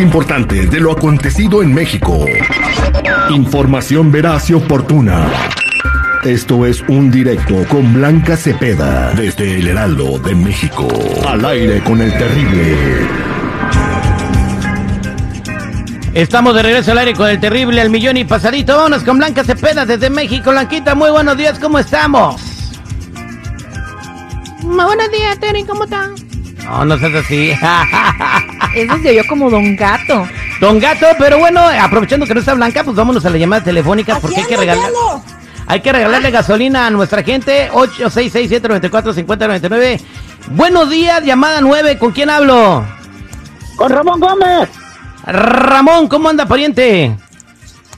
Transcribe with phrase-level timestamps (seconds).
[0.00, 2.24] Más importante de lo acontecido en México.
[3.28, 5.28] Información veraz y oportuna.
[6.24, 10.88] Esto es un directo con Blanca Cepeda desde el Heraldo de México.
[11.28, 12.76] Al aire con el terrible.
[16.14, 18.78] Estamos de regreso al aire con el terrible al millón y pasadito.
[18.78, 20.50] Vámonos con Blanca Cepeda desde México.
[20.50, 22.40] Blanquita, muy buenos días, ¿cómo estamos?
[24.62, 26.29] Muy buenos días, Terry, ¿cómo están?
[26.70, 27.52] No, no seas así.
[28.76, 30.28] Eso se oyó como Don Gato.
[30.60, 34.20] Don Gato, pero bueno, aprovechando que no está Blanca, pues vámonos a la llamada telefónica
[34.20, 34.92] porque hay que regalar.
[35.66, 37.68] Hay que regalarle gasolina a nuestra gente.
[37.72, 40.00] 866-794-5099.
[40.50, 41.98] Buenos días, llamada 9.
[41.98, 42.84] ¿Con quién hablo?
[43.76, 44.68] Con Ramón Gómez.
[45.26, 47.16] Ramón, ¿cómo anda, pariente?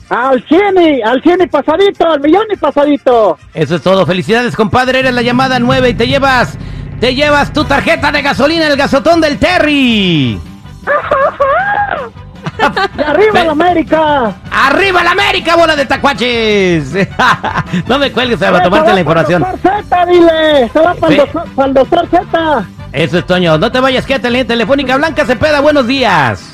[0.09, 3.37] Al 100 y, al 100 y pasadito, al millón y pasadito.
[3.53, 4.05] Eso es todo.
[4.05, 4.99] Felicidades, compadre.
[4.99, 6.57] Eres la llamada 9 y te llevas,
[7.03, 10.39] te llevas tu tarjeta de gasolina, el gasotón del Terry.
[13.05, 14.33] Arriba la América.
[14.49, 16.93] ¡Arriba la América, bola de tacuaches!
[17.87, 19.45] no me cuelgues tomarte la información.
[19.61, 20.69] Se va para el doctor Z, dile.
[20.71, 22.65] Se va para el doctor, para el doctor Z.
[22.93, 23.57] Eso es Toño.
[23.57, 24.95] No te vayas, quédate en línea telefónica.
[24.95, 26.52] Blanca Cepeda, buenos días.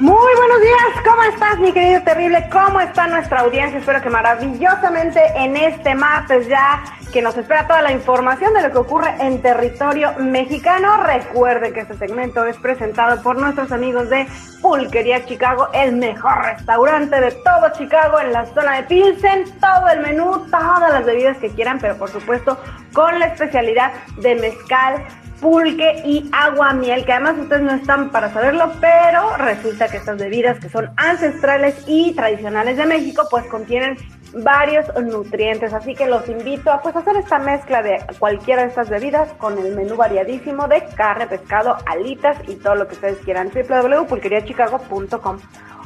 [0.00, 2.48] Muy buenos días, ¿cómo estás mi querido terrible?
[2.50, 3.80] ¿Cómo está nuestra audiencia?
[3.80, 8.72] Espero que maravillosamente en este martes ya que nos espera toda la información de lo
[8.72, 11.02] que ocurre en territorio mexicano.
[11.02, 14.26] Recuerde que este segmento es presentado por nuestros amigos de
[14.62, 20.00] Pulquería Chicago, el mejor restaurante de todo Chicago en la zona de Pilsen, todo el
[20.00, 22.58] menú, todas las bebidas que quieran, pero por supuesto
[22.94, 25.04] con la especialidad de mezcal,
[25.40, 30.18] pulque y agua miel, que además ustedes no están para saberlo, pero resulta que estas
[30.18, 33.96] bebidas que son ancestrales y tradicionales de México, pues contienen
[34.32, 38.88] varios nutrientes, así que los invito a pues hacer esta mezcla de cualquiera de estas
[38.88, 43.50] bebidas con el menú variadísimo de carne, pescado, alitas y todo lo que ustedes quieran.
[43.50, 45.38] www.pulqueriachicago.com.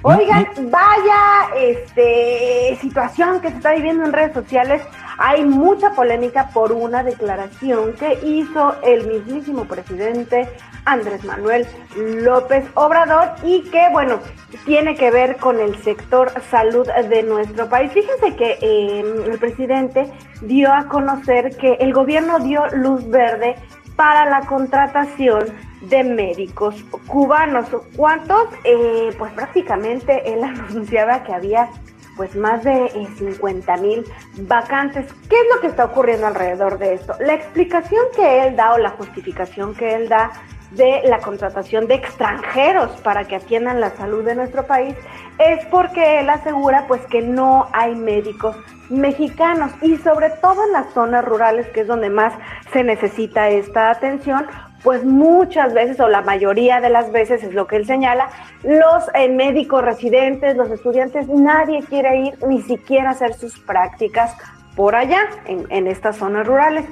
[0.06, 4.82] Oigan, vaya este situación que se está viviendo en redes sociales.
[5.19, 10.48] Hay mucha polémica por una declaración que hizo el mismísimo presidente
[10.84, 11.66] Andrés Manuel
[11.97, 14.19] López Obrador y que, bueno,
[14.66, 17.92] tiene que ver con el sector salud de nuestro país.
[17.92, 23.56] Fíjense que eh, el presidente dio a conocer que el gobierno dio luz verde
[23.97, 25.44] para la contratación
[25.82, 26.74] de médicos
[27.06, 27.66] cubanos.
[27.97, 28.48] ¿Cuántos?
[28.64, 31.70] Eh, pues prácticamente él anunciaba que había
[32.16, 34.04] pues más de eh, 50 mil
[34.38, 35.06] vacantes.
[35.28, 37.14] ¿Qué es lo que está ocurriendo alrededor de esto?
[37.20, 40.32] La explicación que él da o la justificación que él da
[40.76, 44.94] de la contratación de extranjeros para que atiendan la salud de nuestro país
[45.38, 48.56] es porque él asegura pues que no hay médicos
[48.90, 52.32] mexicanos y sobre todo en las zonas rurales que es donde más
[52.72, 54.46] se necesita esta atención
[54.84, 58.28] pues muchas veces o la mayoría de las veces es lo que él señala,
[58.62, 64.36] los eh, médicos residentes, los estudiantes, nadie quiere ir ni siquiera hacer sus prácticas
[64.76, 66.84] por allá, en, en estas zonas rurales.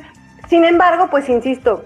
[0.48, 1.84] Sin embargo, pues insisto,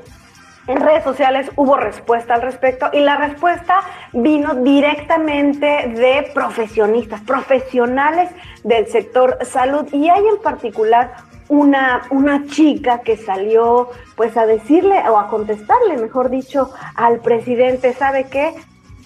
[0.66, 3.80] en redes sociales hubo respuesta al respecto y la respuesta
[4.12, 8.30] vino directamente de profesionistas, profesionales
[8.64, 11.12] del sector salud y hay en particular
[11.48, 17.92] una, una chica que salió pues a decirle o a contestarle, mejor dicho, al presidente,
[17.92, 18.54] ¿sabe qué?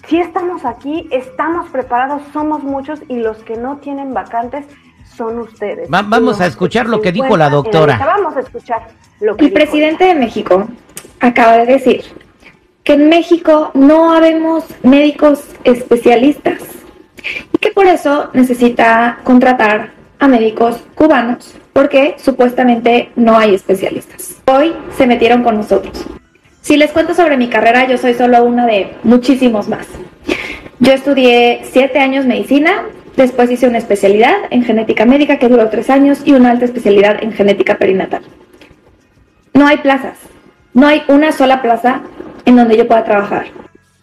[0.07, 4.65] Si estamos aquí, estamos preparados, somos muchos y los que no tienen vacantes
[5.15, 5.87] son ustedes.
[5.93, 7.99] Va- vamos a escuchar lo que dijo la doctora.
[8.03, 8.87] Vamos a escuchar
[9.19, 10.67] lo que El dijo presidente de México
[11.21, 12.03] acaba de decir
[12.83, 16.61] que en México no habemos médicos especialistas
[17.53, 24.41] y que por eso necesita contratar a médicos cubanos porque supuestamente no hay especialistas.
[24.45, 26.05] Hoy se metieron con nosotros.
[26.61, 29.87] Si les cuento sobre mi carrera, yo soy solo una de muchísimos más.
[30.79, 32.83] Yo estudié siete años medicina,
[33.15, 37.23] después hice una especialidad en genética médica que duró tres años y una alta especialidad
[37.23, 38.23] en genética perinatal.
[39.53, 40.30] No hay plazas.
[40.73, 42.01] No hay una sola plaza
[42.45, 43.47] en donde yo pueda trabajar.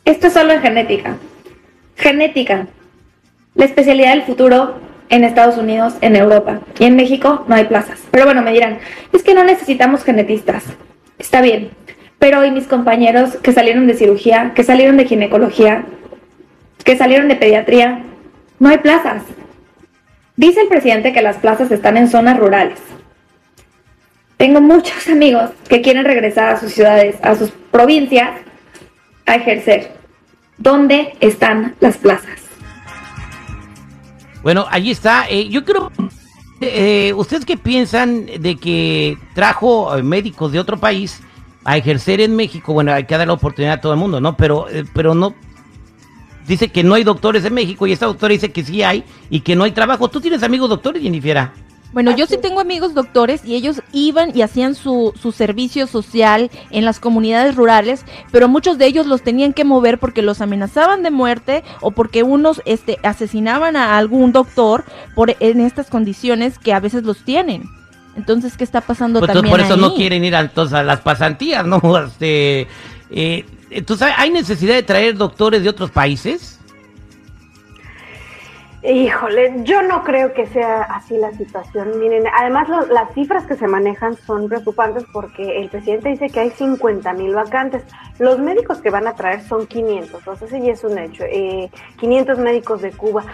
[0.05, 1.17] Esto es solo en genética.
[1.97, 2.67] Genética.
[3.55, 4.75] La especialidad del futuro
[5.09, 6.61] en Estados Unidos, en Europa.
[6.79, 8.01] Y en México no hay plazas.
[8.11, 8.79] Pero bueno, me dirán,
[9.13, 10.65] es que no necesitamos genetistas.
[11.19, 11.71] Está bien.
[12.19, 15.85] Pero hoy mis compañeros que salieron de cirugía, que salieron de ginecología,
[16.85, 18.03] que salieron de pediatría,
[18.59, 19.23] no hay plazas.
[20.37, 22.79] Dice el presidente que las plazas están en zonas rurales.
[24.39, 28.41] Tengo muchos amigos que quieren regresar a sus ciudades, a sus provincias,
[29.27, 29.93] a ejercer.
[30.57, 32.41] ¿Dónde están las plazas?
[34.45, 35.27] Bueno, allí está.
[35.29, 35.91] Eh, yo creo.
[36.61, 41.21] Eh, ¿Ustedes qué piensan de que trajo eh, médicos de otro país
[41.65, 42.73] a ejercer en México?
[42.73, 44.37] Bueno, hay que dar la oportunidad a todo el mundo, ¿no?
[44.37, 45.35] Pero, eh, pero no.
[46.47, 49.41] dice que no hay doctores en México y esta doctora dice que sí hay y
[49.41, 50.09] que no hay trabajo.
[50.09, 51.51] ¿Tú tienes amigos doctores, Jennifer?
[51.93, 56.51] Bueno, yo sí tengo amigos doctores y ellos iban y hacían su, su servicio social
[56.71, 61.03] en las comunidades rurales, pero muchos de ellos los tenían que mover porque los amenazaban
[61.03, 66.75] de muerte o porque unos este, asesinaban a algún doctor por en estas condiciones que
[66.75, 67.65] a veces los tienen.
[68.17, 71.01] Entonces, ¿qué está pasando Pues también por eso no quieren ir a, entonces, a las
[71.01, 71.81] pasantías, ¿no?
[72.05, 72.67] Este,
[73.11, 73.45] eh,
[73.87, 76.58] ¿tú sabes, ¿Hay necesidad de traer doctores de otros países?
[78.83, 81.99] Híjole, yo no creo que sea así la situación.
[81.99, 86.51] Miren, además las cifras que se manejan son preocupantes porque el presidente dice que hay
[86.51, 87.83] 50 mil vacantes.
[88.21, 91.25] Los médicos que van a traer son 500, o sea, ese ya es un hecho.
[91.25, 93.25] Eh, 500 médicos de Cuba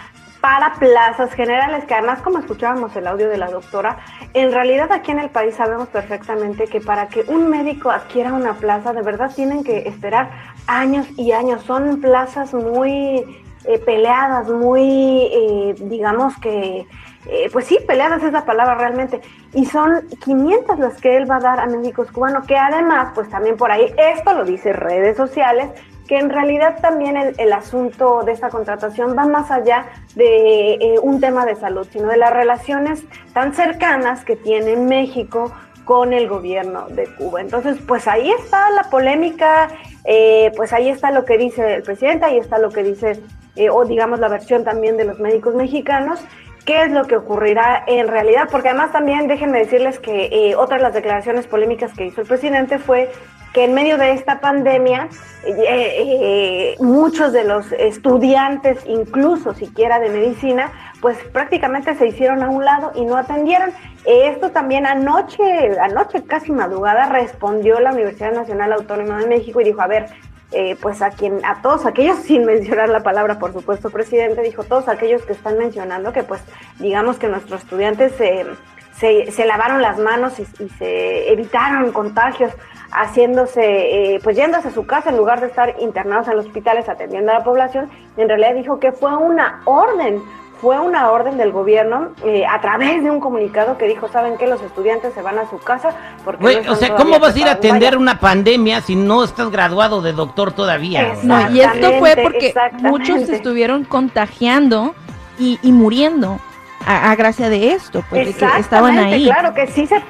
[0.40, 3.98] para plazas generales, que además como escuchábamos el audio de la doctora,
[4.32, 8.54] en realidad aquí en el país sabemos perfectamente que para que un médico adquiera una
[8.54, 10.30] plaza, de verdad tienen que esperar
[10.66, 11.62] años y años.
[11.62, 16.86] Son plazas muy eh, peleadas, muy, eh, digamos que,
[17.26, 19.20] eh, pues sí, peleadas es la palabra realmente.
[19.52, 23.28] Y son 500 las que él va a dar a médicos cubanos, que además, pues
[23.28, 25.70] también por ahí, esto lo dice redes sociales,
[26.06, 30.98] que en realidad también el, el asunto de esta contratación va más allá de eh,
[31.02, 33.02] un tema de salud, sino de las relaciones
[33.32, 35.52] tan cercanas que tiene México
[35.84, 37.40] con el gobierno de Cuba.
[37.40, 39.68] Entonces, pues ahí está la polémica,
[40.04, 43.20] eh, pues ahí está lo que dice el presidente, ahí está lo que dice,
[43.56, 46.20] eh, o digamos la versión también de los médicos mexicanos,
[46.64, 50.78] qué es lo que ocurrirá en realidad, porque además también déjenme decirles que eh, otra
[50.78, 53.10] de las declaraciones polémicas que hizo el presidente fue
[53.52, 55.08] que en medio de esta pandemia
[55.46, 62.50] eh, eh, muchos de los estudiantes, incluso siquiera de medicina, pues prácticamente se hicieron a
[62.50, 63.70] un lado y no atendieron.
[64.04, 69.80] Esto también anoche, anoche casi madrugada, respondió la Universidad Nacional Autónoma de México y dijo,
[69.82, 70.06] a ver,
[70.54, 74.64] eh, pues a quien, a todos aquellos, sin mencionar la palabra, por supuesto, presidente, dijo
[74.64, 76.42] todos aquellos que están mencionando que pues
[76.78, 82.52] digamos que nuestros estudiantes se, se, lavaron las manos y, y se evitaron contagios
[82.94, 86.88] haciéndose, eh, pues yéndose a su casa en lugar de estar internados en los hospitales
[86.88, 90.22] atendiendo a la población, en realidad dijo que fue una orden,
[90.64, 94.46] fue una orden del gobierno eh, a través de un comunicado que dijo, ¿saben qué?
[94.46, 95.90] Los estudiantes se van a su casa
[96.24, 96.40] porque...
[96.42, 97.58] Güey, no o sea, ¿cómo vas a ir a preparados".
[97.58, 97.98] atender Vaya.
[97.98, 101.16] una pandemia si no estás graduado de doctor todavía?
[101.22, 104.94] No, y esto fue porque muchos se estuvieron contagiando
[105.38, 106.40] y, y muriendo
[106.86, 109.26] a, a gracia de esto, pues de que estaban ahí.
[109.26, 110.02] Claro que sí se,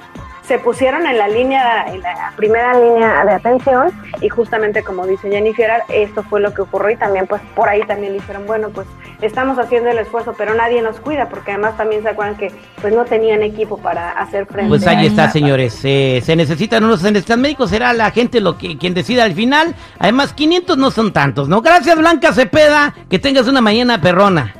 [0.47, 5.31] se pusieron en la línea, en la primera línea de atención y justamente como dice
[5.31, 8.87] Jennifer, esto fue lo que ocurrió y también pues por ahí también dijeron, bueno pues
[9.23, 12.95] estamos haciendo el esfuerzo pero nadie nos cuida porque además también se acuerdan que pues
[12.95, 14.69] no tenían equipo para hacer frente.
[14.69, 15.81] Pues ahí está, señores.
[15.85, 17.71] Eh, se necesitan unos se necesitan médicos.
[17.71, 19.75] Será la gente lo que quien decida al final.
[19.99, 21.63] Además, 500 no son tantos, ¿no?
[21.63, 22.95] Gracias, Blanca Cepeda.
[23.09, 24.55] Que tengas una mañana perrona.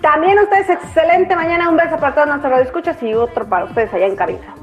[0.00, 4.06] También ustedes excelente mañana, un beso para todos nuestros radioescuchas y otro para ustedes allá
[4.06, 4.61] en cabina.